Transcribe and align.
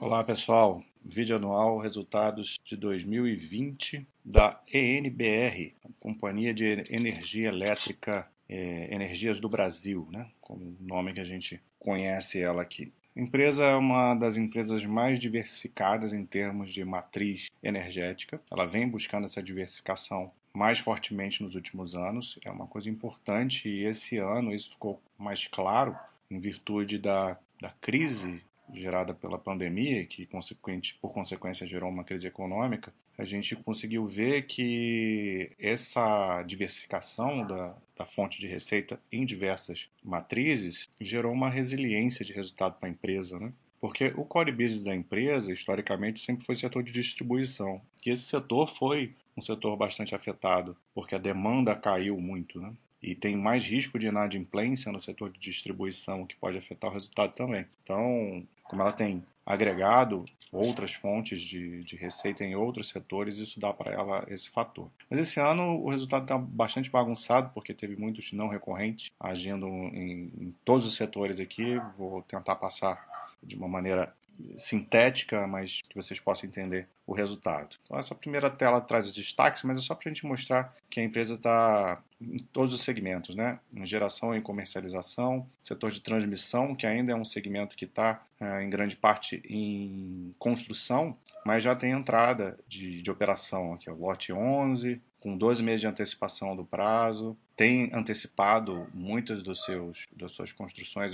Olá 0.00 0.22
pessoal, 0.22 0.80
vídeo 1.04 1.34
anual 1.34 1.76
resultados 1.78 2.56
de 2.64 2.76
2020 2.76 4.06
da 4.24 4.60
ENBR, 4.72 5.74
Companhia 5.98 6.54
de 6.54 6.84
Energia 6.88 7.48
Elétrica 7.48 8.24
é, 8.48 8.94
Energias 8.94 9.40
do 9.40 9.48
Brasil, 9.48 10.06
né? 10.12 10.30
como 10.40 10.64
o 10.64 10.76
nome 10.80 11.12
que 11.12 11.18
a 11.18 11.24
gente 11.24 11.60
conhece 11.80 12.40
ela 12.40 12.62
aqui. 12.62 12.92
A 13.16 13.20
empresa 13.20 13.64
é 13.64 13.74
uma 13.74 14.14
das 14.14 14.36
empresas 14.36 14.86
mais 14.86 15.18
diversificadas 15.18 16.12
em 16.12 16.24
termos 16.24 16.72
de 16.72 16.84
matriz 16.84 17.50
energética. 17.60 18.40
Ela 18.52 18.66
vem 18.66 18.88
buscando 18.88 19.24
essa 19.24 19.42
diversificação 19.42 20.30
mais 20.54 20.78
fortemente 20.78 21.42
nos 21.42 21.56
últimos 21.56 21.96
anos. 21.96 22.38
É 22.44 22.52
uma 22.52 22.68
coisa 22.68 22.88
importante 22.88 23.68
e 23.68 23.84
esse 23.84 24.16
ano 24.16 24.54
isso 24.54 24.70
ficou 24.70 25.02
mais 25.18 25.48
claro 25.48 25.96
em 26.30 26.38
virtude 26.38 26.98
da, 26.98 27.36
da 27.60 27.70
crise 27.80 28.44
gerada 28.74 29.14
pela 29.14 29.38
pandemia, 29.38 30.04
que 30.06 30.26
consequente, 30.26 30.96
por 31.00 31.12
consequência 31.12 31.66
gerou 31.66 31.90
uma 31.90 32.04
crise 32.04 32.26
econômica, 32.26 32.92
a 33.16 33.24
gente 33.24 33.56
conseguiu 33.56 34.06
ver 34.06 34.42
que 34.42 35.50
essa 35.58 36.42
diversificação 36.44 37.46
da, 37.46 37.76
da 37.96 38.06
fonte 38.06 38.38
de 38.38 38.46
receita 38.46 39.00
em 39.10 39.24
diversas 39.24 39.88
matrizes 40.04 40.88
gerou 41.00 41.32
uma 41.32 41.50
resiliência 41.50 42.24
de 42.24 42.32
resultado 42.32 42.78
para 42.78 42.88
a 42.88 42.92
empresa, 42.92 43.38
né? 43.38 43.52
Porque 43.80 44.12
o 44.16 44.24
core 44.24 44.50
business 44.50 44.82
da 44.82 44.94
empresa, 44.94 45.52
historicamente, 45.52 46.20
sempre 46.20 46.44
foi 46.44 46.56
setor 46.56 46.82
de 46.82 46.92
distribuição. 46.92 47.80
E 48.04 48.10
esse 48.10 48.24
setor 48.24 48.68
foi 48.68 49.14
um 49.36 49.42
setor 49.42 49.76
bastante 49.76 50.14
afetado, 50.14 50.76
porque 50.92 51.14
a 51.14 51.18
demanda 51.18 51.76
caiu 51.76 52.20
muito, 52.20 52.60
né? 52.60 52.72
E 53.02 53.14
tem 53.14 53.36
mais 53.36 53.64
risco 53.64 53.98
de 53.98 54.08
inadimplência 54.08 54.90
no 54.90 55.00
setor 55.00 55.30
de 55.30 55.38
distribuição, 55.38 56.26
que 56.26 56.36
pode 56.36 56.58
afetar 56.58 56.90
o 56.90 56.92
resultado 56.92 57.32
também. 57.32 57.66
Então, 57.82 58.46
como 58.64 58.82
ela 58.82 58.92
tem 58.92 59.24
agregado 59.46 60.26
outras 60.52 60.92
fontes 60.92 61.40
de, 61.40 61.82
de 61.82 61.96
receita 61.96 62.44
em 62.44 62.54
outros 62.54 62.88
setores, 62.88 63.38
isso 63.38 63.60
dá 63.60 63.72
para 63.72 63.92
ela 63.92 64.24
esse 64.28 64.50
fator. 64.50 64.90
Mas 65.08 65.18
esse 65.20 65.40
ano 65.40 65.80
o 65.80 65.90
resultado 65.90 66.22
está 66.22 66.38
bastante 66.38 66.90
bagunçado, 66.90 67.50
porque 67.54 67.74
teve 67.74 67.96
muitos 67.96 68.32
não 68.32 68.48
recorrentes 68.48 69.10
agindo 69.18 69.66
em, 69.66 70.30
em 70.38 70.54
todos 70.64 70.86
os 70.86 70.96
setores 70.96 71.40
aqui. 71.40 71.80
Vou 71.96 72.22
tentar 72.22 72.56
passar 72.56 73.06
de 73.42 73.56
uma 73.56 73.68
maneira 73.68 74.14
sintética, 74.56 75.46
mas 75.46 75.80
que 75.88 75.96
vocês 75.96 76.20
possam 76.20 76.48
entender 76.48 76.88
o 77.06 77.12
resultado. 77.12 77.76
Então, 77.84 77.98
essa 77.98 78.14
primeira 78.14 78.50
tela 78.50 78.80
traz 78.80 79.06
os 79.06 79.14
destaques, 79.14 79.62
mas 79.62 79.78
é 79.78 79.82
só 79.82 79.94
para 79.94 80.10
a 80.10 80.12
gente 80.12 80.26
mostrar 80.26 80.74
que 80.90 81.00
a 81.00 81.04
empresa 81.04 81.34
está 81.34 82.02
em 82.20 82.38
todos 82.38 82.74
os 82.74 82.82
segmentos, 82.82 83.34
né? 83.34 83.60
Em 83.74 83.86
geração 83.86 84.34
e 84.36 84.40
comercialização, 84.40 85.48
setor 85.62 85.90
de 85.90 86.00
transmissão, 86.00 86.74
que 86.74 86.86
ainda 86.86 87.12
é 87.12 87.14
um 87.14 87.24
segmento 87.24 87.76
que 87.76 87.84
está, 87.84 88.22
é, 88.40 88.62
em 88.62 88.68
grande 88.68 88.96
parte, 88.96 89.42
em 89.48 90.34
construção, 90.38 91.16
mas 91.44 91.62
já 91.62 91.74
tem 91.74 91.92
entrada 91.92 92.58
de, 92.68 93.00
de 93.00 93.10
operação 93.10 93.72
aqui, 93.72 93.88
ó, 93.88 93.94
lote 93.94 94.32
11, 94.32 95.00
com 95.20 95.36
12 95.36 95.62
meses 95.62 95.80
de 95.80 95.86
antecipação 95.86 96.54
do 96.54 96.64
prazo, 96.64 97.36
tem 97.56 97.90
antecipado 97.92 98.86
muitas 98.94 99.42
dos 99.42 99.64
seus, 99.64 100.06
das 100.12 100.32
suas 100.32 100.52
construções, 100.52 101.12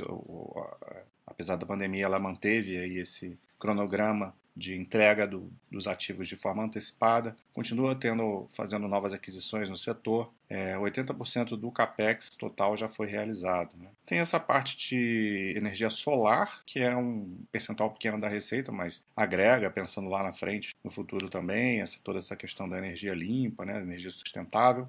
apesar 1.35 1.57
da 1.57 1.67
pandemia, 1.67 2.05
ela 2.05 2.19
manteve 2.19 2.79
aí 2.79 2.99
esse 2.99 3.37
cronograma 3.59 4.35
de 4.57 4.77
entrega 4.77 5.27
do, 5.27 5.51
dos 5.71 5.87
ativos 5.87 6.29
de 6.29 6.37
forma 6.37 6.63
antecipada, 6.63 7.37
continua 7.53 7.95
tendo, 7.95 8.49
fazendo 8.55 8.87
novas 8.87 9.13
aquisições 9.13 9.69
no 9.69 9.77
setor. 9.77 10.33
É, 10.49 10.75
80% 10.77 11.57
do 11.57 11.71
capex 11.71 12.31
total 12.31 12.77
já 12.77 12.89
foi 12.89 13.07
realizado. 13.07 13.71
Né? 13.77 13.89
Tem 14.07 14.19
essa 14.19 14.39
parte 14.39 14.77
de 14.77 15.55
energia 15.57 15.91
solar, 15.91 16.63
que 16.65 16.79
é 16.79 16.95
um 16.95 17.39
percentual 17.51 17.91
pequeno 17.91 18.21
da 18.21 18.29
receita, 18.29 18.71
mas 18.71 19.03
agrega, 19.17 19.71
pensando 19.71 20.09
lá 20.09 20.23
na 20.23 20.33
frente, 20.33 20.75
no 20.85 20.91
futuro 20.91 21.29
também, 21.29 21.81
essa, 21.81 21.99
toda 22.05 22.19
essa 22.19 22.37
questão 22.37 22.69
da 22.69 22.79
energia 22.79 23.15
limpa, 23.15 23.65
né, 23.65 23.81
energia 23.81 24.11
sustentável. 24.11 24.89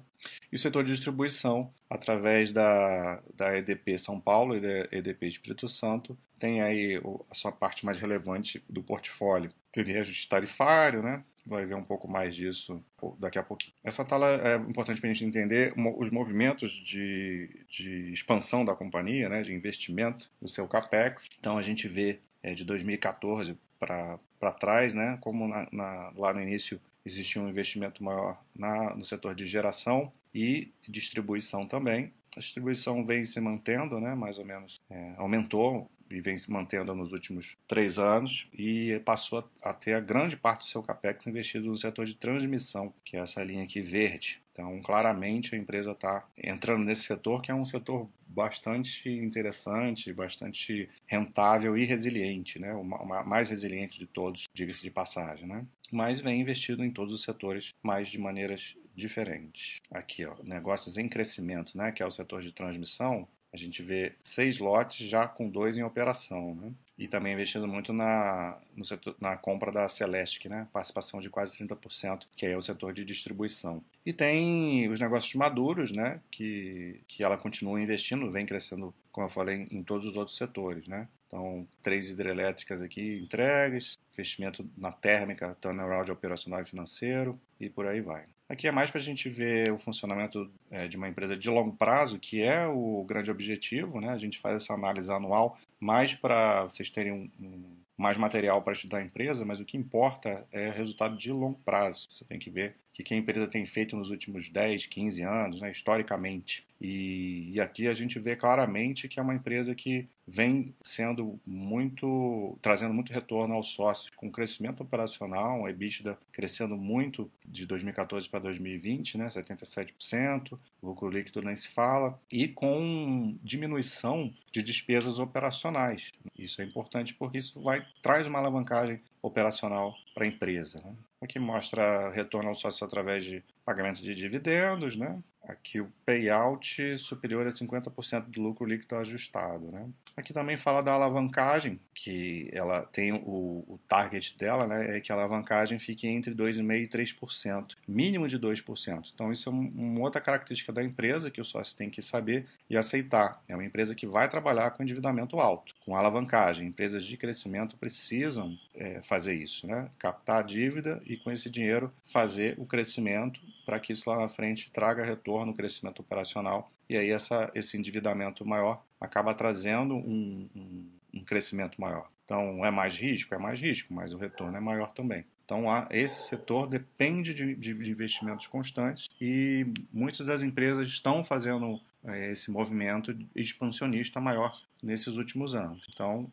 E 0.52 0.56
o 0.56 0.58
setor 0.58 0.84
de 0.84 0.92
distribuição, 0.92 1.72
através 1.90 2.52
da, 2.52 3.20
da 3.34 3.56
EDP 3.56 3.98
São 3.98 4.20
Paulo 4.20 4.56
e 4.56 4.60
da 4.60 4.96
EDP 4.96 5.26
Espírito 5.26 5.68
Santo, 5.68 6.16
tem 6.38 6.60
aí 6.60 7.00
a 7.30 7.34
sua 7.34 7.50
parte 7.50 7.84
mais 7.84 7.98
relevante 7.98 8.62
do 8.68 8.82
portfólio. 8.82 9.50
Reajuste 9.82 10.28
tarifário, 10.28 11.02
né? 11.02 11.22
Vai 11.44 11.64
ver 11.64 11.74
um 11.74 11.84
pouco 11.84 12.08
mais 12.08 12.34
disso 12.34 12.82
daqui 13.18 13.38
a 13.38 13.42
pouquinho. 13.42 13.72
Essa 13.84 14.04
tela 14.04 14.28
é 14.28 14.56
importante 14.56 15.00
para 15.00 15.08
a 15.08 15.12
gente 15.12 15.24
entender 15.24 15.72
os 15.96 16.10
movimentos 16.10 16.72
de, 16.72 17.64
de 17.68 18.12
expansão 18.12 18.64
da 18.64 18.74
companhia, 18.74 19.28
né? 19.28 19.42
de 19.42 19.54
investimento 19.54 20.28
no 20.42 20.48
seu 20.48 20.66
capex. 20.66 21.28
Então 21.38 21.56
a 21.56 21.62
gente 21.62 21.86
vê 21.86 22.18
é, 22.42 22.52
de 22.52 22.64
2014 22.64 23.56
para 23.78 24.52
trás, 24.58 24.92
né? 24.92 25.18
como 25.20 25.46
na, 25.46 25.68
na, 25.70 26.12
lá 26.16 26.32
no 26.32 26.42
início 26.42 26.80
existia 27.04 27.40
um 27.40 27.48
investimento 27.48 28.02
maior 28.02 28.42
na, 28.54 28.96
no 28.96 29.04
setor 29.04 29.34
de 29.36 29.46
geração 29.46 30.12
e 30.34 30.72
distribuição 30.88 31.64
também. 31.64 32.12
A 32.36 32.40
distribuição 32.40 33.06
vem 33.06 33.24
se 33.24 33.40
mantendo, 33.40 33.98
né, 33.98 34.14
mais 34.14 34.38
ou 34.38 34.44
menos, 34.44 34.78
é, 34.90 35.14
aumentou 35.16 35.90
e 36.10 36.20
vem 36.20 36.36
se 36.36 36.50
mantendo 36.50 36.94
nos 36.94 37.12
últimos 37.12 37.56
três 37.66 37.98
anos 37.98 38.48
e 38.52 39.00
passou 39.04 39.48
a 39.62 39.72
ter 39.72 39.94
a 39.94 40.00
grande 40.00 40.36
parte 40.36 40.60
do 40.60 40.68
seu 40.68 40.82
capex 40.82 41.26
investido 41.26 41.66
no 41.66 41.76
setor 41.76 42.06
de 42.06 42.14
transmissão, 42.14 42.92
que 43.04 43.16
é 43.16 43.20
essa 43.20 43.42
linha 43.42 43.64
aqui 43.64 43.80
verde. 43.80 44.42
Então, 44.52 44.80
claramente, 44.80 45.54
a 45.54 45.58
empresa 45.58 45.92
está 45.92 46.26
entrando 46.42 46.82
nesse 46.82 47.02
setor, 47.02 47.42
que 47.42 47.50
é 47.50 47.54
um 47.54 47.66
setor 47.66 48.08
bastante 48.26 49.10
interessante, 49.10 50.10
bastante 50.14 50.88
rentável 51.06 51.76
e 51.76 51.84
resiliente, 51.84 52.58
né? 52.58 52.72
o 52.72 52.82
mais 52.82 53.50
resiliente 53.50 53.98
de 53.98 54.06
todos, 54.06 54.44
diga-se 54.54 54.82
de 54.82 54.90
passagem. 54.90 55.46
Né? 55.46 55.66
Mas 55.92 56.22
vem 56.22 56.40
investido 56.40 56.82
em 56.82 56.90
todos 56.90 57.12
os 57.12 57.22
setores, 57.22 57.74
mas 57.82 58.08
de 58.08 58.18
maneiras 58.18 58.74
diferentes. 58.94 59.78
Aqui, 59.90 60.24
ó, 60.24 60.34
negócios 60.42 60.96
em 60.96 61.06
crescimento, 61.06 61.76
né? 61.76 61.92
que 61.92 62.02
é 62.02 62.06
o 62.06 62.10
setor 62.10 62.40
de 62.40 62.50
transmissão, 62.50 63.28
a 63.56 63.64
gente 63.64 63.82
vê 63.82 64.12
seis 64.22 64.58
lotes 64.58 65.08
já 65.08 65.26
com 65.26 65.48
dois 65.48 65.76
em 65.76 65.82
operação, 65.82 66.54
né? 66.54 66.72
E 66.98 67.08
também 67.08 67.34
investindo 67.34 67.66
muito 67.66 67.92
na, 67.92 68.56
setor, 68.84 69.16
na 69.20 69.36
compra 69.36 69.72
da 69.72 69.88
Celestic, 69.88 70.46
né? 70.46 70.66
Participação 70.72 71.20
de 71.20 71.28
quase 71.28 71.56
30%, 71.56 72.26
que 72.36 72.46
é 72.46 72.56
o 72.56 72.62
setor 72.62 72.92
de 72.92 73.04
distribuição. 73.04 73.82
E 74.04 74.12
tem 74.12 74.88
os 74.88 75.00
negócios 75.00 75.34
maduros, 75.34 75.90
né? 75.90 76.20
Que, 76.30 77.00
que 77.08 77.22
ela 77.22 77.36
continua 77.36 77.80
investindo, 77.80 78.30
vem 78.30 78.46
crescendo, 78.46 78.94
como 79.10 79.26
eu 79.26 79.30
falei, 79.30 79.66
em 79.70 79.82
todos 79.82 80.06
os 80.06 80.16
outros 80.16 80.36
setores, 80.36 80.86
né? 80.86 81.08
Então, 81.26 81.66
três 81.82 82.10
hidrelétricas 82.10 82.80
aqui 82.80 83.18
entregues, 83.18 83.98
investimento 84.12 84.68
na 84.76 84.92
térmica, 84.92 85.56
turnaround 85.60 86.10
operacional 86.10 86.62
e 86.62 86.66
financeiro 86.66 87.38
e 87.58 87.68
por 87.68 87.86
aí 87.86 88.00
vai. 88.00 88.24
Aqui 88.48 88.68
é 88.68 88.70
mais 88.70 88.90
para 88.90 89.00
a 89.00 89.04
gente 89.04 89.28
ver 89.28 89.72
o 89.72 89.78
funcionamento 89.78 90.48
é, 90.70 90.86
de 90.86 90.96
uma 90.96 91.08
empresa 91.08 91.36
de 91.36 91.50
longo 91.50 91.76
prazo, 91.76 92.18
que 92.18 92.42
é 92.42 92.66
o 92.66 93.04
grande 93.04 93.30
objetivo. 93.30 94.00
Né? 94.00 94.10
A 94.10 94.18
gente 94.18 94.38
faz 94.38 94.56
essa 94.56 94.72
análise 94.72 95.10
anual 95.10 95.58
mais 95.80 96.14
para 96.14 96.62
vocês 96.62 96.88
terem 96.88 97.12
um, 97.12 97.30
um, 97.40 97.76
mais 97.96 98.16
material 98.16 98.62
para 98.62 98.72
estudar 98.72 98.98
a 98.98 99.02
empresa, 99.02 99.44
mas 99.44 99.58
o 99.58 99.64
que 99.64 99.76
importa 99.76 100.46
é 100.52 100.68
o 100.68 100.72
resultado 100.72 101.16
de 101.16 101.32
longo 101.32 101.58
prazo. 101.64 102.06
Você 102.08 102.24
tem 102.24 102.38
que 102.38 102.50
ver 102.50 102.76
o 103.02 103.04
que 103.04 103.14
a 103.14 103.16
empresa 103.16 103.46
tem 103.46 103.64
feito 103.64 103.96
nos 103.96 104.10
últimos 104.10 104.48
10, 104.48 104.86
15 104.86 105.22
anos, 105.22 105.60
né, 105.60 105.70
historicamente. 105.70 106.66
E, 106.80 107.52
e, 107.52 107.60
aqui 107.60 107.88
a 107.88 107.94
gente 107.94 108.18
vê 108.18 108.36
claramente 108.36 109.08
que 109.08 109.18
é 109.18 109.22
uma 109.22 109.34
empresa 109.34 109.74
que 109.74 110.06
vem 110.26 110.74
sendo 110.82 111.40
muito, 111.46 112.58
trazendo 112.60 112.92
muito 112.92 113.12
retorno 113.12 113.54
aos 113.54 113.68
sócios, 113.68 114.10
com 114.16 114.30
crescimento 114.30 114.82
operacional, 114.82 115.62
um 115.62 115.68
EBITDA 115.68 116.18
crescendo 116.32 116.76
muito 116.76 117.30
de 117.46 117.64
2014 117.64 118.28
para 118.28 118.40
2020, 118.40 119.16
né, 119.16 119.28
77%, 119.28 120.58
lucro 120.82 121.08
líquido 121.08 121.40
nem 121.40 121.56
se 121.56 121.68
fala, 121.68 122.20
e 122.30 122.48
com 122.48 123.38
diminuição 123.42 124.32
de 124.52 124.62
despesas 124.62 125.18
operacionais. 125.18 126.10
Isso 126.38 126.60
é 126.60 126.64
importante 126.64 127.14
porque 127.14 127.38
isso 127.38 127.60
vai 127.62 127.86
traz 128.02 128.26
uma 128.26 128.38
alavancagem 128.38 129.00
operacional 129.22 129.94
para 130.14 130.24
a 130.24 130.28
empresa. 130.28 130.80
Né? 130.84 130.92
Aqui 131.20 131.38
mostra 131.38 132.10
retorno 132.10 132.50
ao 132.50 132.54
sócio 132.54 132.86
através 132.86 133.24
de 133.24 133.42
pagamento 133.64 134.02
de 134.02 134.14
dividendos, 134.14 134.96
né? 134.96 135.22
Aqui 135.46 135.80
o 135.80 135.92
payout 136.04 136.98
superior 136.98 137.46
a 137.46 137.50
50% 137.50 138.24
do 138.26 138.42
lucro 138.42 138.66
líquido 138.66 138.96
ajustado, 138.96 139.70
né? 139.70 139.88
Aqui 140.16 140.32
também 140.32 140.56
fala 140.56 140.82
da 140.82 140.92
alavancagem, 140.92 141.78
que 141.94 142.48
ela 142.52 142.82
tem 142.82 143.12
o, 143.12 143.64
o 143.68 143.78
target 143.86 144.36
dela, 144.38 144.66
né? 144.66 144.96
É 144.96 145.00
que 145.00 145.12
a 145.12 145.14
alavancagem 145.14 145.78
fique 145.78 146.08
entre 146.08 146.34
2,5% 146.34 146.82
e 146.82 146.88
3%, 146.88 147.76
mínimo 147.86 148.26
de 148.26 148.38
2%. 148.38 149.10
Então 149.14 149.30
isso 149.30 149.48
é 149.48 149.52
um, 149.52 149.72
uma 149.74 150.00
outra 150.00 150.20
característica 150.20 150.72
da 150.72 150.82
empresa 150.82 151.30
que 151.30 151.40
o 151.40 151.44
sócio 151.44 151.76
tem 151.76 151.90
que 151.90 152.00
saber 152.02 152.46
e 152.68 152.76
aceitar. 152.76 153.42
É 153.46 153.54
uma 153.54 153.64
empresa 153.64 153.94
que 153.94 154.06
vai 154.06 154.28
trabalhar 154.28 154.70
com 154.70 154.82
endividamento 154.82 155.38
alto, 155.38 155.74
com 155.84 155.94
alavancagem. 155.94 156.66
Empresas 156.66 157.04
de 157.04 157.16
crescimento 157.16 157.76
precisam 157.76 158.58
é, 158.74 159.02
fazer 159.02 159.34
isso, 159.34 159.66
né? 159.66 159.90
Captar 159.98 160.38
a 160.38 160.42
dívida 160.42 161.00
e 161.06 161.16
com 161.16 161.30
esse 161.30 161.50
dinheiro 161.50 161.92
fazer 162.04 162.54
o 162.58 162.64
crescimento 162.64 163.40
para 163.66 163.80
que 163.80 163.92
isso 163.92 164.08
lá 164.08 164.16
na 164.16 164.28
frente 164.28 164.70
traga 164.70 165.04
retorno, 165.04 165.35
crescimento 165.54 166.00
operacional 166.00 166.70
e 166.88 166.96
aí 166.96 167.10
essa, 167.10 167.50
esse 167.54 167.76
endividamento 167.76 168.46
maior 168.46 168.84
acaba 169.00 169.34
trazendo 169.34 169.94
um, 169.94 170.48
um, 170.54 170.90
um 171.14 171.24
crescimento 171.24 171.80
maior. 171.80 172.08
Então, 172.24 172.64
é 172.64 172.70
mais 172.70 172.96
risco? 172.98 173.34
É 173.34 173.38
mais 173.38 173.60
risco, 173.60 173.94
mas 173.94 174.12
o 174.12 174.18
retorno 174.18 174.56
é 174.56 174.60
maior 174.60 174.92
também. 174.92 175.24
Então, 175.44 175.64
esse 175.90 176.26
setor 176.26 176.66
depende 176.66 177.32
de, 177.32 177.54
de, 177.54 177.70
investimentos 177.70 178.48
constantes 178.48 179.08
e 179.20 179.64
muitas 179.92 180.26
das 180.26 180.42
empresas 180.42 180.88
estão 180.88 181.22
fazendo 181.22 181.80
esse 182.14 182.50
movimento 182.50 183.16
expansionista 183.34 184.20
maior 184.20 184.60
nesses 184.82 185.16
últimos 185.16 185.54
anos. 185.54 185.86
Então, 185.92 186.30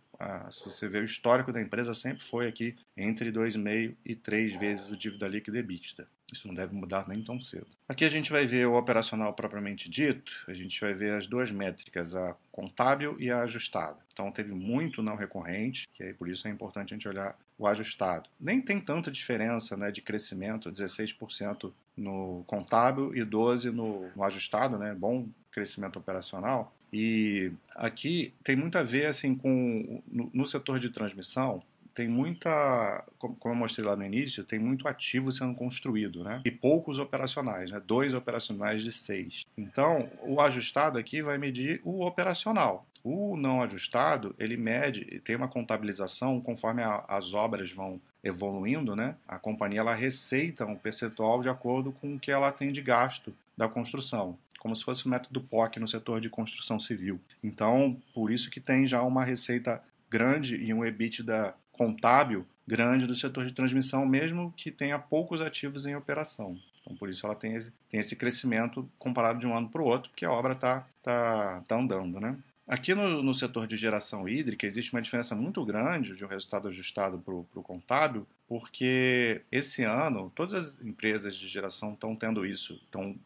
se 0.50 0.64
você 0.66 0.88
vê 0.88 1.00
o 1.00 1.04
histórico 1.04 1.52
da 1.52 1.62
empresa, 1.62 1.94
sempre 1.94 2.24
foi 2.24 2.48
aqui 2.48 2.76
entre 2.96 3.32
2,5 3.32 3.96
e 4.06 4.16
3 4.16 4.56
vezes 4.56 4.92
o 4.92 4.98
dívida 4.98 5.28
líquida 5.28 5.60
EBITDA. 5.60 6.08
Isso 6.32 6.48
não 6.48 6.56
deve 6.56 6.74
mudar 6.74 7.08
nem 7.08 7.22
tão 7.22 7.40
cedo. 7.40 7.68
Aqui 7.88 8.04
a 8.04 8.10
gente 8.10 8.32
vai 8.32 8.46
ver 8.48 8.66
o 8.66 8.76
operacional 8.76 9.34
propriamente 9.34 9.88
dito, 9.90 10.32
a 10.48 10.54
gente 10.54 10.80
vai 10.82 10.94
ver 10.94 11.14
as 11.14 11.28
duas 11.28 11.52
métricas, 11.52 12.16
a 12.16 12.36
contábil 12.52 13.16
e 13.20 13.30
a 13.30 13.42
ajustada. 13.42 13.98
Então 14.12 14.32
teve 14.32 14.52
muito 14.52 15.04
não 15.04 15.16
recorrente, 15.16 15.88
e 16.00 16.04
aí 16.04 16.14
por 16.14 16.28
isso 16.28 16.48
é 16.48 16.52
importante 16.52 16.94
a 16.94 16.98
gente 16.98 17.08
olhar 17.08 17.38
o 17.58 17.68
ajustado. 17.68 18.30
Nem 18.40 18.62
tem 18.62 18.80
tanta 18.80 19.12
diferença 19.12 19.78
né, 19.78 19.92
de 19.92 20.02
crescimento, 20.02 20.72
16% 20.72 21.72
no 21.96 22.44
contábil 22.48 23.16
e 23.16 23.22
12% 23.22 23.72
no, 23.72 24.10
no 24.16 24.24
ajustado, 24.24 24.78
né? 24.78 24.96
bom 24.96 25.28
crescimento 25.54 25.98
operacional. 25.98 26.74
E 26.92 27.52
aqui 27.76 28.34
tem 28.44 28.56
muito 28.56 28.78
a 28.78 28.84
ver 28.84 29.06
assim 29.06 29.36
com 29.36 30.02
no, 30.08 30.30
no 30.34 30.46
setor 30.46 30.80
de 30.80 30.90
transmissão, 30.90 31.64
tem 31.94 32.08
muita, 32.08 33.04
como 33.20 33.38
eu 33.46 33.56
mostrei 33.56 33.86
lá 33.86 33.96
no 33.96 34.04
início, 34.04 34.44
tem 34.44 34.58
muito 34.58 34.88
ativo 34.88 35.32
sendo 35.32 35.54
construído, 35.54 36.24
né? 36.24 36.42
E 36.44 36.50
poucos 36.50 36.98
operacionais, 36.98 37.72
né? 37.72 37.82
Dois 37.86 38.14
operacionais 38.14 38.84
de 38.84 38.92
seis. 38.92 39.46
Então, 39.58 40.10
o 40.24 40.42
ajustado 40.42 40.98
aqui 40.98 41.22
vai 41.22 41.38
medir 41.38 41.82
o 41.84 42.04
operacional. 42.04 42.86
O 43.04 43.38
não 43.38 43.62
ajustado, 43.62 44.34
ele 44.40 44.58
mede, 44.58 45.22
tem 45.24 45.36
uma 45.36 45.48
contabilização 45.48 46.40
conforme 46.42 46.82
a, 46.82 47.04
as 47.08 47.34
obras 47.34 47.72
vão 47.72 48.02
evoluindo, 48.24 48.96
né? 48.96 49.16
A 49.28 49.38
companhia 49.38 49.82
ela 49.82 49.94
receita 49.94 50.66
um 50.66 50.76
percentual 50.76 51.42
de 51.42 51.50
acordo 51.50 51.92
com 51.92 52.16
o 52.16 52.20
que 52.20 52.32
ela 52.32 52.52
tem 52.52 52.72
de 52.72 52.82
gasto 52.82 53.36
da 53.56 53.68
construção 53.68 54.38
como 54.64 54.74
se 54.74 54.84
fosse 54.84 55.06
o 55.06 55.10
método 55.10 55.42
POC 55.42 55.78
no 55.78 55.88
setor 55.90 56.22
de 56.22 56.30
construção 56.30 56.80
civil. 56.80 57.20
Então, 57.44 58.02
por 58.14 58.32
isso 58.32 58.50
que 58.50 58.62
tem 58.62 58.88
já 58.88 59.04
uma 59.04 59.26
receita 59.26 59.84
grande 60.10 60.56
e 60.56 60.74
um 60.74 60.86
EBITDA 60.86 61.54
contábil 61.74 62.48
grande 62.66 63.06
do 63.06 63.14
setor 63.14 63.46
de 63.46 63.52
transmissão, 63.52 64.06
mesmo 64.06 64.54
que 64.56 64.72
tenha 64.72 64.98
poucos 64.98 65.42
ativos 65.42 65.86
em 65.86 65.98
operação. 65.98 66.58
Então, 66.82 66.96
por 66.96 67.10
isso 67.10 67.26
ela 67.26 67.36
tem 67.36 67.56
esse, 67.56 67.74
tem 67.90 68.00
esse 68.00 68.16
crescimento 68.16 68.90
comparado 68.98 69.38
de 69.38 69.46
um 69.46 69.56
ano 69.56 69.68
para 69.68 69.82
o 69.82 69.86
outro, 69.86 70.10
porque 70.10 70.24
a 70.24 70.32
obra 70.32 70.54
está 70.54 70.88
tá, 71.04 71.62
tá 71.68 71.76
andando, 71.76 72.22
né? 72.22 72.38
Aqui 72.66 72.96
no, 72.96 73.22
no, 73.22 73.34
setor 73.34 73.68
de 73.68 73.76
geração 73.76 74.28
hídrica 74.28 74.66
existe 74.66 74.94
uma 74.94 75.02
diferença 75.02 75.36
muito 75.36 75.64
grande 75.66 76.16
de 76.16 76.24
um 76.24 76.28
resultado 76.30 76.70
ajustado 76.70 77.20
para 77.20 77.34
o 77.34 77.64
contábil, 77.64 78.26
porque 78.48 79.42
esse 79.52 79.84
ano 79.84 80.32
todas 80.34 80.54
as 80.54 80.82
empresas 80.82 81.36
de 81.36 81.48
geração 81.48 81.94
estão 81.94 82.16
tendo 82.16 82.46
isso, 82.46 82.76
estão 82.86 83.20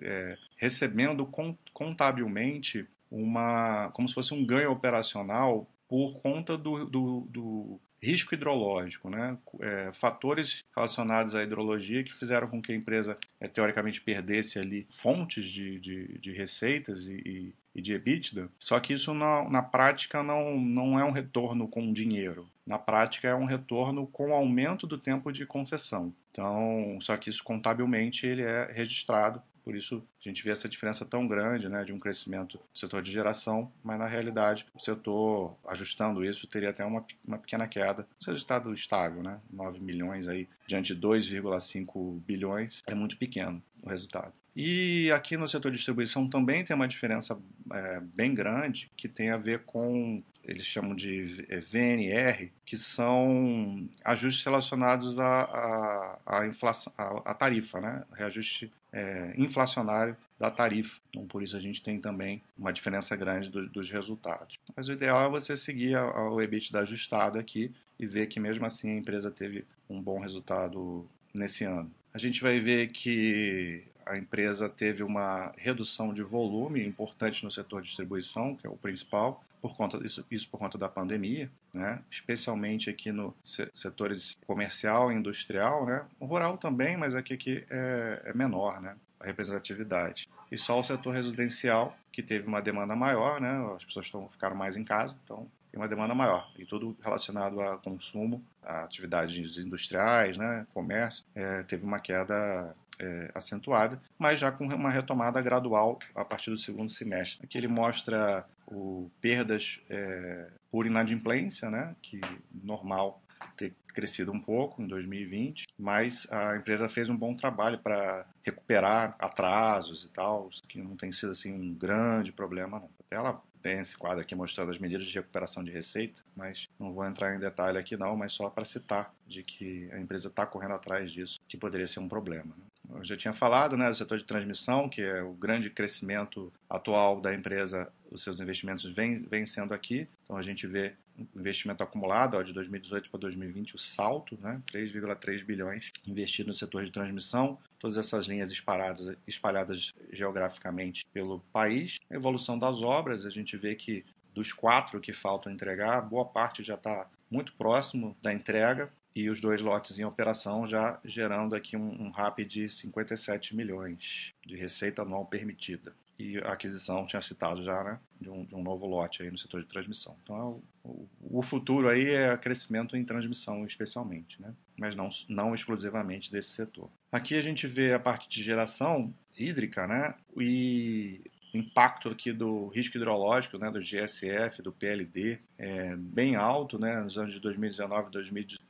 é, 0.00 0.38
recebendo 0.56 1.28
contabilmente 1.72 2.86
uma 3.10 3.90
como 3.90 4.08
se 4.08 4.14
fosse 4.14 4.32
um 4.32 4.46
ganho 4.46 4.70
operacional 4.70 5.68
por 5.88 6.20
conta 6.20 6.56
do, 6.56 6.84
do, 6.84 7.20
do 7.28 7.80
risco 8.04 8.34
hidrológico, 8.34 9.08
né? 9.08 9.36
É, 9.60 9.90
fatores 9.92 10.62
relacionados 10.74 11.34
à 11.34 11.42
hidrologia 11.42 12.04
que 12.04 12.12
fizeram 12.12 12.46
com 12.48 12.60
que 12.60 12.72
a 12.72 12.76
empresa 12.76 13.16
é, 13.40 13.48
teoricamente 13.48 14.00
perdesse 14.00 14.58
ali 14.58 14.86
fontes 14.90 15.50
de, 15.50 15.80
de, 15.80 16.18
de 16.18 16.32
receitas 16.32 17.06
e, 17.08 17.54
e, 17.74 17.80
de 17.80 17.94
EBITDA. 17.94 18.48
Só 18.58 18.78
que 18.78 18.92
isso 18.92 19.14
na, 19.14 19.48
na 19.48 19.62
prática 19.62 20.22
não, 20.22 20.58
não 20.60 20.98
é 20.98 21.04
um 21.04 21.10
retorno 21.10 21.66
com 21.66 21.92
dinheiro. 21.92 22.48
Na 22.66 22.78
prática 22.78 23.28
é 23.28 23.34
um 23.34 23.46
retorno 23.46 24.06
com 24.06 24.32
aumento 24.32 24.86
do 24.86 24.98
tempo 24.98 25.32
de 25.32 25.46
concessão. 25.46 26.14
Então, 26.30 26.98
só 27.00 27.16
que 27.16 27.30
isso 27.30 27.42
contabilmente 27.42 28.26
ele 28.26 28.42
é 28.42 28.70
registrado 28.72 29.42
por 29.64 29.74
isso 29.74 30.06
a 30.20 30.28
gente 30.28 30.44
vê 30.44 30.50
essa 30.50 30.68
diferença 30.68 31.04
tão 31.04 31.26
grande 31.26 31.68
né, 31.68 31.82
de 31.84 31.92
um 31.92 31.98
crescimento 31.98 32.58
do 32.58 32.78
setor 32.78 33.02
de 33.02 33.10
geração, 33.10 33.72
mas 33.82 33.98
na 33.98 34.06
realidade 34.06 34.66
o 34.74 34.78
setor, 34.78 35.56
ajustando 35.66 36.24
isso, 36.24 36.46
teria 36.46 36.70
até 36.70 36.84
uma, 36.84 37.04
uma 37.26 37.38
pequena 37.38 37.66
queda. 37.66 38.06
O 38.22 38.30
resultado 38.30 38.72
estável, 38.72 39.22
né, 39.22 39.40
9 39.50 39.80
milhões 39.80 40.28
aí, 40.28 40.48
diante 40.66 40.94
de 40.94 41.00
2,5 41.00 42.20
bilhões, 42.20 42.82
é 42.86 42.94
muito 42.94 43.16
pequeno 43.16 43.62
o 43.82 43.88
resultado. 43.88 44.32
E 44.56 45.10
aqui 45.10 45.36
no 45.36 45.48
setor 45.48 45.70
de 45.70 45.76
distribuição 45.76 46.28
também 46.28 46.64
tem 46.64 46.76
uma 46.76 46.86
diferença 46.86 47.36
é, 47.72 48.00
bem 48.00 48.34
grande 48.34 48.90
que 48.96 49.08
tem 49.08 49.30
a 49.30 49.36
ver 49.36 49.64
com 49.64 50.22
eles 50.44 50.66
chamam 50.66 50.94
de 50.94 51.44
é, 51.48 51.58
VNR, 51.58 52.52
que 52.64 52.76
são 52.76 53.88
ajustes 54.04 54.44
relacionados 54.44 55.18
à, 55.18 55.42
à, 55.42 56.18
à, 56.26 56.46
inflação, 56.46 56.92
à, 56.98 57.30
à 57.30 57.34
tarifa, 57.34 57.80
né? 57.80 58.04
reajuste 58.12 58.70
é, 58.92 59.34
inflacionário 59.36 60.16
da 60.38 60.50
tarifa. 60.50 61.00
Então, 61.08 61.26
por 61.26 61.42
isso 61.42 61.56
a 61.56 61.60
gente 61.60 61.82
tem 61.82 61.98
também 61.98 62.42
uma 62.56 62.72
diferença 62.72 63.16
grande 63.16 63.48
do, 63.48 63.68
dos 63.68 63.90
resultados. 63.90 64.58
Mas 64.76 64.88
o 64.88 64.92
ideal 64.92 65.26
é 65.26 65.28
você 65.30 65.56
seguir 65.56 65.96
o 65.96 66.40
EBITDA 66.40 66.80
ajustado 66.80 67.38
aqui 67.38 67.72
e 67.98 68.06
ver 68.06 68.26
que 68.26 68.38
mesmo 68.38 68.66
assim 68.66 68.90
a 68.90 68.98
empresa 68.98 69.30
teve 69.30 69.64
um 69.88 70.00
bom 70.00 70.20
resultado 70.20 71.08
nesse 71.32 71.64
ano. 71.64 71.90
A 72.12 72.18
gente 72.18 72.42
vai 72.42 72.60
ver 72.60 72.88
que 72.88 73.82
a 74.06 74.16
empresa 74.16 74.68
teve 74.68 75.02
uma 75.02 75.52
redução 75.56 76.12
de 76.12 76.22
volume 76.22 76.86
importante 76.86 77.44
no 77.44 77.50
setor 77.50 77.80
de 77.80 77.88
distribuição, 77.88 78.54
que 78.56 78.66
é 78.66 78.70
o 78.70 78.76
principal, 78.76 79.42
por 79.64 79.74
conta 79.76 79.98
disso, 79.98 80.22
isso 80.30 80.46
por 80.50 80.58
conta 80.58 80.76
da 80.76 80.90
pandemia, 80.90 81.50
né? 81.72 82.02
especialmente 82.10 82.90
aqui 82.90 83.10
no 83.10 83.34
setores 83.72 84.36
comercial 84.46 85.10
e 85.10 85.14
industrial, 85.14 85.86
né? 85.86 86.04
o 86.20 86.26
rural 86.26 86.58
também, 86.58 86.98
mas 86.98 87.14
aqui, 87.14 87.32
aqui 87.32 87.64
é, 87.70 88.22
é 88.26 88.34
menor 88.34 88.78
né? 88.82 88.94
a 89.18 89.24
representatividade. 89.24 90.28
E 90.52 90.58
só 90.58 90.78
o 90.78 90.84
setor 90.84 91.14
residencial, 91.14 91.96
que 92.12 92.22
teve 92.22 92.46
uma 92.46 92.60
demanda 92.60 92.94
maior, 92.94 93.40
né? 93.40 93.72
as 93.74 93.82
pessoas 93.82 94.04
estão, 94.04 94.28
ficaram 94.28 94.54
mais 94.54 94.76
em 94.76 94.84
casa, 94.84 95.16
então 95.24 95.48
tem 95.72 95.80
uma 95.80 95.88
demanda 95.88 96.14
maior. 96.14 96.52
E 96.58 96.66
tudo 96.66 96.94
relacionado 97.02 97.58
a 97.62 97.78
consumo, 97.78 98.44
a 98.62 98.84
atividades 98.84 99.56
industriais, 99.56 100.36
né? 100.36 100.66
comércio, 100.74 101.24
é, 101.34 101.62
teve 101.62 101.86
uma 101.86 102.00
queda 102.00 102.76
é, 102.98 103.30
acentuada, 103.34 104.00
mas 104.18 104.38
já 104.38 104.50
com 104.52 104.66
uma 104.66 104.90
retomada 104.90 105.40
gradual 105.40 105.98
a 106.14 106.24
partir 106.24 106.50
do 106.50 106.58
segundo 106.58 106.90
semestre. 106.90 107.44
Aqui 107.44 107.58
ele 107.58 107.68
mostra 107.68 108.46
o, 108.66 109.10
perdas 109.20 109.80
é, 109.88 110.48
por 110.70 110.86
inadimplência, 110.86 111.70
né, 111.70 111.94
que 112.02 112.20
normal 112.62 113.20
ter 113.56 113.74
crescido 113.88 114.32
um 114.32 114.40
pouco 114.40 114.82
em 114.82 114.86
2020, 114.86 115.66
mas 115.78 116.26
a 116.30 116.56
empresa 116.56 116.88
fez 116.88 117.08
um 117.08 117.16
bom 117.16 117.36
trabalho 117.36 117.78
para 117.78 118.26
recuperar 118.42 119.14
atrasos 119.18 120.04
e 120.04 120.08
tal, 120.08 120.50
que 120.68 120.80
não 120.82 120.96
tem 120.96 121.12
sido 121.12 121.32
assim 121.32 121.52
um 121.52 121.72
grande 121.74 122.32
problema 122.32 122.80
não. 122.80 122.90
Até 123.06 123.16
ela 123.16 123.40
tem 123.62 123.78
esse 123.78 123.96
quadro 123.96 124.20
aqui 124.20 124.34
mostrando 124.34 124.70
as 124.70 124.78
medidas 124.78 125.06
de 125.06 125.14
recuperação 125.14 125.64
de 125.64 125.70
receita, 125.70 126.22
mas 126.36 126.68
não 126.78 126.92
vou 126.92 127.06
entrar 127.06 127.34
em 127.34 127.38
detalhe 127.38 127.78
aqui 127.78 127.96
não, 127.96 128.16
mas 128.16 128.32
só 128.32 128.50
para 128.50 128.64
citar 128.64 129.14
de 129.26 129.42
que 129.42 129.88
a 129.92 129.98
empresa 129.98 130.28
está 130.28 130.44
correndo 130.44 130.74
atrás 130.74 131.10
disso, 131.10 131.40
que 131.48 131.56
poderia 131.56 131.86
ser 131.86 132.00
um 132.00 132.08
problema. 132.08 132.54
Né? 132.56 132.64
Eu 132.90 133.04
já 133.04 133.16
tinha 133.16 133.32
falado, 133.32 133.76
né, 133.76 133.88
do 133.88 133.94
setor 133.94 134.18
de 134.18 134.24
transmissão, 134.24 134.88
que 134.88 135.02
é 135.02 135.22
o 135.22 135.32
grande 135.32 135.70
crescimento 135.70 136.52
atual 136.68 137.20
da 137.20 137.34
empresa, 137.34 137.90
os 138.10 138.22
seus 138.22 138.40
investimentos 138.40 138.84
vêm, 138.84 139.22
vem 139.22 139.46
sendo 139.46 139.72
aqui. 139.72 140.08
Então 140.24 140.36
a 140.36 140.42
gente 140.42 140.66
vê 140.66 140.94
investimento 141.34 141.82
acumulado 141.82 142.36
ó, 142.36 142.42
de 142.42 142.52
2018 142.52 143.08
para 143.08 143.20
2020, 143.20 143.76
o 143.76 143.78
salto, 143.78 144.38
né, 144.40 144.60
3,3 144.72 145.44
bilhões 145.44 145.90
investido 146.06 146.48
no 146.48 146.54
setor 146.54 146.84
de 146.84 146.90
transmissão, 146.90 147.58
todas 147.78 147.96
essas 147.96 148.26
linhas 148.26 148.50
espalhadas, 148.50 149.16
espalhadas 149.26 149.92
geograficamente 150.12 151.04
pelo 151.12 151.40
país. 151.52 151.98
A 152.10 152.14
evolução 152.14 152.58
das 152.58 152.82
obras, 152.82 153.24
a 153.24 153.30
gente 153.30 153.56
vê 153.56 153.74
que 153.74 154.04
dos 154.34 154.52
quatro 154.52 155.00
que 155.00 155.12
faltam 155.12 155.52
entregar, 155.52 156.00
boa 156.02 156.24
parte 156.24 156.62
já 156.62 156.74
está 156.74 157.08
muito 157.30 157.54
próximo 157.54 158.16
da 158.20 158.32
entrega 158.32 158.92
e 159.14 159.30
os 159.30 159.40
dois 159.40 159.62
lotes 159.62 159.98
em 159.98 160.04
operação 160.04 160.66
já 160.66 160.98
gerando 161.04 161.54
aqui 161.54 161.76
um, 161.76 162.06
um 162.06 162.10
RAP 162.10 162.40
de 162.40 162.68
57 162.68 163.54
milhões 163.54 164.34
de 164.44 164.56
receita 164.56 165.02
anual 165.02 165.24
permitida. 165.26 165.94
E 166.18 166.38
a 166.38 166.52
aquisição 166.52 167.06
tinha 167.06 167.20
citado 167.20 167.64
já, 167.64 167.82
né, 167.82 167.98
de 168.20 168.30
um, 168.30 168.44
de 168.44 168.54
um 168.54 168.62
novo 168.62 168.86
lote 168.86 169.22
aí 169.22 169.30
no 169.30 169.38
setor 169.38 169.62
de 169.62 169.68
transmissão. 169.68 170.16
Então, 170.22 170.36
é 170.36 170.88
o, 170.88 171.08
o 171.20 171.42
futuro 171.42 171.88
aí 171.88 172.10
é 172.10 172.36
crescimento 172.36 172.96
em 172.96 173.04
transmissão, 173.04 173.64
especialmente, 173.66 174.40
né, 174.40 174.54
mas 174.78 174.94
não, 174.94 175.08
não 175.28 175.54
exclusivamente 175.54 176.30
desse 176.30 176.50
setor. 176.50 176.88
Aqui 177.10 177.34
a 177.36 177.40
gente 177.40 177.66
vê 177.66 177.92
a 177.92 177.98
parte 177.98 178.28
de 178.28 178.42
geração 178.42 179.12
hídrica, 179.36 179.88
né, 179.88 180.14
e 180.36 181.20
impacto 181.58 182.08
aqui 182.08 182.32
do 182.32 182.68
risco 182.68 182.96
hidrológico, 182.96 183.58
né, 183.58 183.70
do 183.70 183.80
GSF, 183.80 184.62
do 184.62 184.72
PLD, 184.72 185.38
é 185.58 185.94
bem 185.96 186.36
alto, 186.36 186.78
né, 186.78 187.00
nos 187.00 187.16
anos 187.16 187.32
de 187.32 187.40
2019 187.40 188.08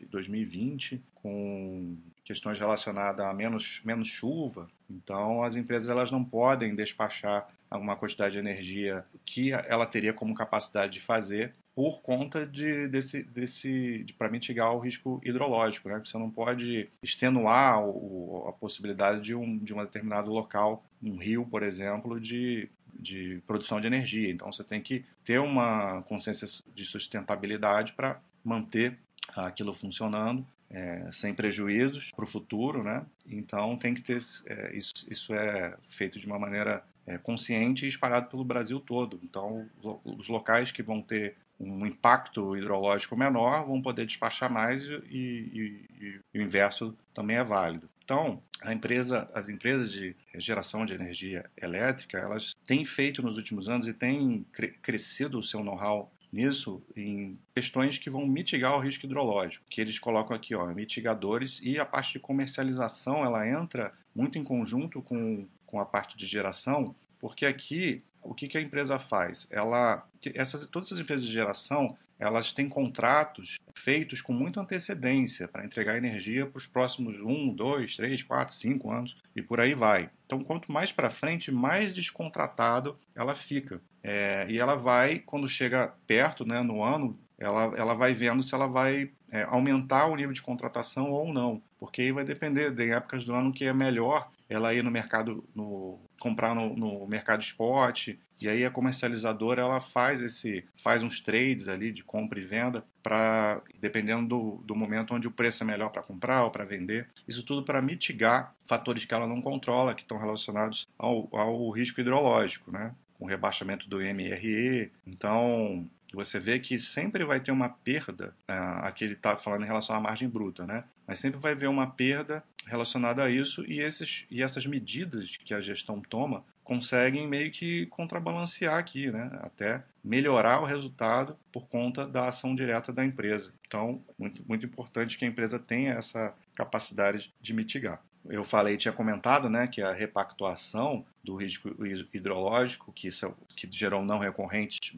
e 0.00 0.06
2020, 0.06 1.02
com 1.14 1.96
questões 2.24 2.58
relacionadas 2.58 3.24
a 3.24 3.32
menos, 3.32 3.80
menos 3.84 4.08
chuva. 4.08 4.68
Então, 4.88 5.42
as 5.42 5.56
empresas 5.56 5.90
elas 5.90 6.10
não 6.10 6.24
podem 6.24 6.74
despachar 6.74 7.48
alguma 7.70 7.96
quantidade 7.96 8.32
de 8.32 8.38
energia 8.38 9.04
que 9.24 9.52
ela 9.52 9.86
teria 9.86 10.12
como 10.12 10.34
capacidade 10.34 10.92
de 10.92 11.00
fazer 11.00 11.54
por 11.75 12.00
conta 12.02 12.47
de 12.47 12.87
desse, 12.88 13.23
desse 13.23 14.04
de, 14.04 14.12
para 14.12 14.31
mitigar 14.31 14.75
o 14.75 14.78
risco 14.78 15.21
hidrológico, 15.25 15.88
né? 15.88 16.00
Você 16.04 16.16
não 16.16 16.31
pode 16.31 16.88
extenuar 17.02 17.83
o, 17.85 18.47
a 18.49 18.52
possibilidade 18.52 19.21
de 19.21 19.35
um 19.35 19.59
de 19.59 19.75
um 19.75 19.78
determinado 19.78 20.31
local, 20.31 20.85
um 21.02 21.16
rio, 21.16 21.45
por 21.47 21.62
exemplo, 21.62 22.21
de 22.21 22.69
de 22.97 23.43
produção 23.47 23.81
de 23.81 23.87
energia. 23.87 24.31
Então 24.31 24.52
você 24.52 24.62
tem 24.62 24.81
que 24.81 25.04
ter 25.25 25.40
uma 25.40 26.02
consciência 26.02 26.47
de 26.75 26.85
sustentabilidade 26.85 27.93
para 27.93 28.21
manter 28.45 28.97
aquilo 29.37 29.75
funcionando 29.75 30.47
é, 30.71 31.09
sem 31.12 31.35
prejuízos 31.35 32.11
para 32.14 32.25
o 32.25 32.28
futuro, 32.28 32.83
né? 32.83 33.04
Então 33.26 33.76
tem 33.76 33.95
que 33.95 34.02
ter 34.02 34.19
é, 34.47 34.76
isso, 34.76 34.93
isso 35.09 35.35
é 35.35 35.76
feito 35.88 36.19
de 36.19 36.26
uma 36.26 36.38
maneira 36.38 36.85
é, 37.07 37.19
consciente 37.19 37.85
e 37.85 37.88
espalhado 37.88 38.28
pelo 38.28 38.45
Brasil 38.45 38.81
todo. 38.81 39.21
Então 39.23 39.69
os 40.04 40.28
locais 40.28 40.73
que 40.73 40.83
vão 40.83 41.00
ter 41.02 41.37
um 41.58 41.87
impacto 41.87 42.56
hidrológico 42.56 43.16
menor 43.16 43.66
vão 43.66 43.80
poder 43.80 44.06
despachar 44.06 44.50
mais 44.52 44.84
e, 44.84 44.99
e, 45.11 45.87
e, 46.00 46.20
e 46.34 46.38
o 46.38 46.42
inverso 46.42 46.96
também 47.12 47.37
é 47.37 47.44
válido. 47.44 47.88
Então, 48.04 48.42
empresa, 48.73 49.30
as 49.32 49.49
empresas 49.49 49.90
de 49.90 50.14
geração 50.34 50.84
de 50.84 50.92
energia 50.92 51.50
elétrica, 51.56 52.18
elas 52.18 52.54
têm 52.66 52.84
feito 52.84 53.23
nos 53.23 53.37
últimos 53.37 53.68
anos 53.68 53.88
e 53.88 53.94
têm 53.94 54.44
cre 54.52 54.68
crescido 54.82 55.38
o 55.38 55.42
seu 55.42 55.64
know-how 55.64 56.12
nisso 56.30 56.82
em 56.96 57.38
questões 57.54 57.96
que 57.96 58.11
vão 58.11 58.26
mitigar 58.26 58.76
o 58.76 58.80
risco 58.80 59.06
hidrológico, 59.06 59.64
que 59.70 59.80
eles 59.80 59.99
colocam 59.99 60.37
aqui, 60.37 60.54
ó, 60.54 60.66
mitigadores 60.66 61.61
e 61.62 61.78
a 61.78 61.87
parte 61.87 62.14
de 62.14 62.18
comercialização, 62.18 63.25
ela 63.25 63.49
entra 63.49 63.92
muito 64.14 64.37
em 64.37 64.44
conjunto 64.44 65.00
com, 65.00 65.46
com 65.64 65.80
a 65.80 65.87
parte 65.87 66.16
de 66.16 66.26
geração, 66.26 66.94
porque 67.20 67.46
aqui 67.46 68.02
o 68.25 68.35
que, 68.35 68.49
que 68.49 68.59
a 68.59 68.61
empresa 68.61 68.99
faz? 68.99 69.47
Ela, 69.50 70.07
essas, 70.35 70.66
todas 70.66 70.90
as 70.93 70.99
empresas 70.99 71.26
de 71.26 71.33
geração, 71.33 71.97
elas 72.19 72.52
têm 72.52 72.69
contratos 72.69 73.57
feitos 73.75 74.21
com 74.21 74.33
muita 74.33 74.61
antecedência 74.61 75.49
para 75.49 75.64
entregar 75.64 75.97
energia 75.97 76.47
para 76.47 76.59
os 76.59 76.66
próximos 76.66 77.19
1, 77.21 77.54
2, 77.54 77.97
3, 77.97 78.23
4, 78.23 78.54
5 78.54 78.90
anos 78.90 79.16
e 79.35 79.43
por 79.43 79.61
aí 79.61 79.75
vai. 79.75 80.11
Então, 80.26 80.43
quanto 80.43 80.73
mais 80.73 80.93
para 80.93 81.11
frente, 81.11 81.52
mais 81.52 81.93
descontratado 81.93 82.99
ela 83.14 83.35
fica. 83.35 83.81
É, 84.02 84.47
e 84.49 84.59
ela 84.59 84.76
vai, 84.76 85.19
quando 85.19 85.49
chega 85.49 85.93
perto, 86.07 86.47
né, 86.47 86.62
no 86.62 86.83
ano, 86.83 87.19
ela, 87.38 87.75
ela 87.76 87.95
vai 87.95 88.14
vendo 88.14 88.43
se 88.43 88.54
ela 88.54 88.66
vai 88.66 89.11
é, 89.31 89.43
aumentar 89.43 90.07
o 90.07 90.16
nível 90.16 90.33
de 90.33 90.43
contratação 90.43 91.11
ou 91.11 91.33
não. 91.33 91.61
Porque 91.78 92.02
aí 92.02 92.12
vai 92.12 92.25
depender, 92.25 92.71
de 92.71 92.90
épocas 92.90 93.25
do 93.25 93.35
ano 93.35 93.52
que 93.52 93.64
é 93.64 93.73
melhor 93.73 94.31
ela 94.49 94.73
ir 94.73 94.85
no 94.85 94.90
mercado, 94.90 95.45
no, 95.54 95.99
comprar 96.25 96.54
no, 96.54 96.75
no 96.75 97.07
mercado 97.07 97.43
spot, 97.43 98.09
e 98.40 98.49
aí 98.49 98.64
a 98.64 98.71
comercializadora 98.71 99.61
ela 99.61 99.78
faz 99.78 100.23
esse 100.23 100.64
faz 100.75 101.02
uns 101.02 101.21
trades 101.21 101.69
ali 101.69 101.93
de 101.93 102.02
compra 102.02 102.40
e 102.40 102.45
venda 102.45 102.83
para 103.02 103.61
dependendo 103.78 104.26
do, 104.26 104.62
do 104.64 104.75
momento 104.75 105.14
onde 105.14 105.28
o 105.28 105.31
preço 105.31 105.62
é 105.62 105.66
melhor 105.66 105.90
para 105.90 106.02
comprar 106.02 106.45
ou 106.45 106.50
para 106.50 106.64
vender. 106.64 107.11
Isso 107.28 107.43
tudo 107.43 107.62
para 107.62 107.83
mitigar 107.83 108.54
fatores 108.64 109.04
que 109.04 109.12
ela 109.12 109.26
não 109.26 109.43
controla, 109.43 109.95
que 109.95 110.00
estão 110.00 110.16
relacionados 110.16 110.88
ao, 110.99 111.28
ao 111.31 111.69
risco 111.69 112.00
hidrológico, 112.00 112.73
né? 112.73 112.95
Com 113.19 113.26
o 113.26 113.28
rebaixamento 113.28 113.87
do 113.87 113.99
MRE. 113.99 114.90
Então, 115.07 115.87
você 116.14 116.38
vê 116.38 116.59
que 116.59 116.78
sempre 116.78 117.25
vai 117.25 117.40
ter 117.40 117.50
uma 117.50 117.68
perda, 117.68 118.35
uh, 118.49 118.85
aqui 118.85 119.04
ele 119.04 119.14
está 119.14 119.37
falando 119.37 119.62
em 119.62 119.66
relação 119.66 119.94
à 119.94 120.00
margem 120.00 120.28
bruta, 120.28 120.66
né? 120.66 120.85
Mas 121.06 121.18
sempre 121.18 121.38
vai 121.38 121.52
haver 121.52 121.68
uma 121.68 121.87
perda 121.87 122.42
relacionada 122.66 123.23
a 123.23 123.30
isso 123.30 123.64
e, 123.66 123.80
esses, 123.80 124.25
e 124.30 124.42
essas 124.42 124.66
medidas 124.66 125.37
que 125.37 125.52
a 125.52 125.61
gestão 125.61 126.00
toma 126.00 126.44
conseguem 126.62 127.28
meio 127.28 127.50
que 127.50 127.87
contrabalancear 127.87 128.78
aqui, 128.78 129.11
né? 129.11 129.30
Até 129.42 129.85
melhorar 130.02 130.61
o 130.61 130.64
resultado 130.64 131.37
por 131.52 131.68
conta 131.68 132.06
da 132.06 132.28
ação 132.28 132.54
direta 132.54 132.92
da 132.92 133.04
empresa. 133.04 133.52
Então, 133.66 134.02
muito, 134.18 134.42
muito 134.49 134.64
importante 134.64 135.18
que 135.18 135.25
a 135.25 135.28
empresa 135.28 135.59
tenha 135.59 135.92
essa 135.92 136.35
capacidade 136.54 137.35
de 137.40 137.52
mitigar 137.52 138.02
eu 138.28 138.43
falei, 138.43 138.76
tinha 138.76 138.93
comentado, 138.93 139.49
né, 139.49 139.66
que 139.66 139.83
a 139.83 139.93
repactuação 139.93 141.04
do 141.23 141.37
risco 141.37 141.71
hidrológico, 142.12 142.93
que, 142.93 143.09
isso, 143.09 143.35
que 143.57 143.69
gerou 143.71 144.04
não 144.04 144.19
recorrentes 144.19 144.93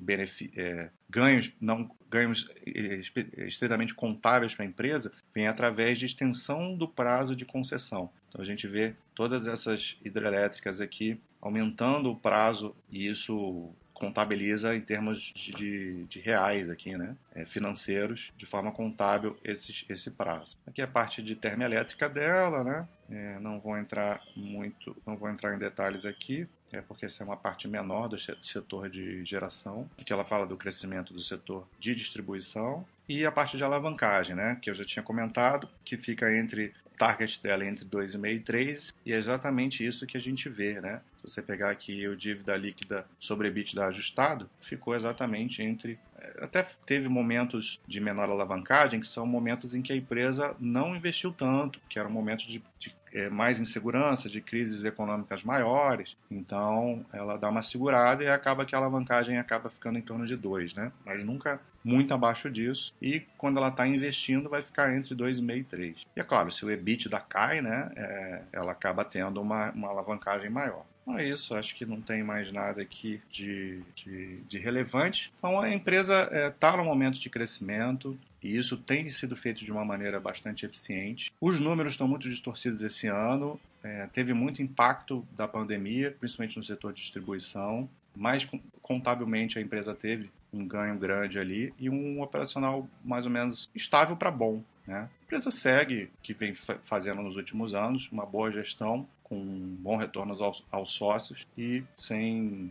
é, 0.57 0.91
ganhos, 1.09 1.53
não, 1.61 1.91
ganhos 2.11 2.49
é, 2.67 3.01
estritamente 3.47 3.95
contáveis 3.95 4.55
para 4.55 4.65
a 4.65 4.69
empresa, 4.69 5.13
vem 5.35 5.47
através 5.47 5.99
de 5.99 6.07
extensão 6.07 6.77
do 6.77 6.89
prazo 6.89 7.35
de 7.35 7.45
concessão. 7.45 8.11
Então 8.29 8.41
a 8.41 8.45
gente 8.45 8.67
vê 8.67 8.95
todas 9.15 9.47
essas 9.47 9.97
hidrelétricas 10.05 10.81
aqui 10.81 11.21
aumentando 11.41 12.11
o 12.11 12.17
prazo 12.17 12.75
e 12.91 13.09
isso 13.09 13.73
contabiliza 13.97 14.77
em 14.77 14.81
termos 14.81 15.33
de, 15.35 16.05
de 16.05 16.21
reais 16.21 16.69
aqui, 16.69 16.97
né? 16.99 17.17
É, 17.35 17.47
financeiros, 17.47 18.31
de 18.37 18.45
forma 18.45 18.71
contábil 18.71 19.37
esse, 19.43 19.87
esse 19.89 20.11
prazo. 20.11 20.57
Aqui 20.67 20.83
é 20.83 20.85
a 20.85 20.89
parte 20.89 21.23
de 21.23 21.35
termoelétrica 21.35 22.07
dela, 22.09 22.63
né? 22.63 22.87
É, 23.11 23.39
não 23.39 23.61
vou 23.61 23.77
entrar 23.79 24.21
muito, 24.35 24.97
não 25.07 25.17
vou 25.17 25.29
entrar 25.31 25.55
em 25.55 25.59
detalhes 25.59 26.05
aqui, 26.05 26.49
é 26.73 26.81
porque 26.81 27.07
essa 27.07 27.23
é 27.23 27.27
uma 27.27 27.37
parte 27.37 27.69
menor 27.69 28.09
do 28.09 28.19
setor 28.19 28.89
de 28.89 29.25
geração, 29.25 29.89
que 30.05 30.13
ela 30.13 30.25
fala 30.25 30.47
do 30.47 30.57
crescimento 30.57 31.15
do 31.15 31.21
setor 31.21 31.67
de 31.79 31.95
distribuição 31.95 32.85
e 33.09 33.25
a 33.25 33.31
parte 33.31 33.57
de 33.57 33.63
alavancagem, 33.65 34.35
né, 34.35 34.59
que 34.61 34.69
eu 34.69 34.75
já 34.75 34.85
tinha 34.85 35.03
comentado, 35.03 35.69
que 35.85 35.97
fica 35.97 36.35
entre 36.37 36.73
target 36.97 37.43
dela 37.43 37.65
entre 37.65 37.85
2,5 37.85 38.35
e 38.35 38.41
3, 38.41 38.95
e 39.05 39.13
é 39.13 39.17
exatamente 39.17 39.87
isso 39.87 40.07
que 40.07 40.17
a 40.17 40.21
gente 40.21 40.49
vê, 40.49 40.81
né? 40.81 41.01
Se 41.17 41.31
você 41.31 41.43
pegar 41.43 41.71
aqui 41.71 42.09
o 42.09 42.17
dívida 42.17 42.57
líquida 42.57 43.07
sobre 43.21 43.49
EBITDA 43.49 43.87
ajustado, 43.87 44.49
ficou 44.61 44.97
exatamente 44.97 45.63
entre 45.63 45.99
até 46.41 46.63
teve 46.85 47.09
momentos 47.09 47.81
de 47.87 48.01
menor 48.01 48.29
alavancagem, 48.31 49.01
que 49.01 49.07
são 49.07 49.27
momentos 49.27 49.75
em 49.75 49.83
que 49.83 49.93
a 49.93 49.97
empresa 49.97 50.55
não 50.59 50.95
investiu 50.95 51.33
tanto, 51.33 51.81
que 51.89 51.99
eram 51.99 52.11
momentos 52.11 52.47
de, 52.47 52.63
de 52.79 52.95
é, 53.13 53.31
mais 53.31 53.59
insegurança, 53.59 54.29
de 54.29 54.41
crises 54.41 54.85
econômicas 54.85 55.43
maiores. 55.43 56.17
Então, 56.31 57.05
ela 57.13 57.37
dá 57.37 57.49
uma 57.49 57.63
segurada 57.63 58.23
e 58.23 58.29
acaba 58.29 58.65
que 58.65 58.75
a 58.75 58.79
alavancagem 58.79 59.39
acaba 59.39 59.71
ficando 59.71 59.99
em 59.99 60.03
torno 60.03 60.27
de 60.27 60.37
2, 60.37 60.75
né? 60.75 60.93
Mas 61.05 61.25
nunca 61.25 61.61
muito 61.83 62.13
abaixo 62.13 62.51
disso. 62.51 62.93
E 63.01 63.21
quando 63.39 63.59
ela 63.59 63.69
está 63.69 63.87
investindo, 63.87 64.51
vai 64.51 64.61
ficar 64.61 64.95
entre 64.95 65.15
2,5 65.15 65.57
e 65.57 65.65
3. 65.65 66.07
E 66.17 66.21
é 66.21 66.25
claro, 66.25 66.51
se 66.51 66.65
o 66.65 66.71
EBITDA 66.71 67.21
cai, 67.21 67.63
né, 67.63 67.91
é, 67.97 68.43
ela 68.53 68.73
acaba 68.73 69.05
tendo 69.05 69.41
uma, 69.41 69.71
uma 69.71 69.89
alavancagem 69.89 70.51
maior. 70.51 70.85
Então 71.07 71.21
é 71.21 71.29
isso, 71.29 71.55
acho 71.55 71.77
que 71.77 71.87
não 71.87 72.01
tem 72.01 72.25
mais 72.25 72.51
nada 72.51 72.83
aqui 72.83 73.23
de, 73.31 73.81
de, 73.95 74.39
de 74.49 74.59
relevante. 74.59 75.33
Então 75.39 75.61
a 75.61 75.73
empresa 75.73 76.25
está 76.25 76.37
é, 76.37 76.51
tá 76.51 76.77
no 76.77 76.85
momento 76.85 77.21
de 77.21 77.31
crescimento, 77.31 78.19
e 78.43 78.57
isso 78.57 78.77
tem 78.77 79.09
sido 79.09 79.37
feito 79.37 79.65
de 79.65 79.71
uma 79.71 79.85
maneira 79.85 80.19
bastante 80.19 80.67
eficiente. 80.67 81.33
Os 81.41 81.61
números 81.61 81.93
estão 81.93 82.09
muito 82.09 82.29
distorcidos 82.29 82.83
esse 82.83 83.07
ano, 83.07 83.59
é, 83.85 84.09
teve 84.13 84.35
muito 84.35 84.61
impacto 84.61 85.25
da 85.37 85.47
pandemia, 85.47 86.11
principalmente 86.19 86.59
no 86.59 86.65
setor 86.65 86.93
de 86.93 87.01
distribuição, 87.01 87.89
mas 88.15 88.49
contabilmente 88.83 89.61
a 89.61 89.63
empresa 89.63 89.95
teve 89.95 90.29
um 90.53 90.67
ganho 90.67 90.99
grande 90.99 91.39
ali 91.39 91.73
e 91.79 91.89
um 91.89 92.21
operacional 92.21 92.89
mais 93.05 93.27
ou 93.27 93.31
menos 93.31 93.71
estável 93.75 94.17
para 94.17 94.31
bom. 94.31 94.61
Né? 94.87 95.09
A 95.21 95.25
empresa 95.25 95.51
segue 95.51 96.11
que 96.23 96.33
vem 96.33 96.55
fazendo 96.55 97.23
nos 97.23 97.37
últimos 97.37 97.75
anos, 97.75 98.09
uma 98.13 98.25
boa 98.25 98.51
gestão, 98.51 99.07
com 99.25 99.45
bom 99.81 99.97
retorno 99.97 100.33
aos, 100.41 100.65
aos 100.71 100.91
sócios 100.91 101.45
e 101.59 101.83
sem 101.97 102.71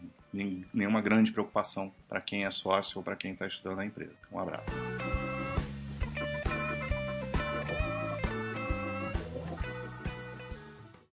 nenhuma 0.73 1.01
grande 1.01 1.31
preocupação 1.31 1.91
para 2.07 2.21
quem 2.21 2.45
é 2.45 2.51
sócio 2.51 2.97
ou 2.97 3.03
para 3.03 3.15
quem 3.15 3.33
está 3.33 3.45
estudando 3.45 3.79
a 3.79 3.85
empresa. 3.85 4.15
Um 4.31 4.39
abraço. 4.39 4.94